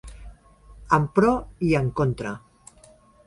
[0.97, 1.33] En pro
[1.69, 2.31] i en contra.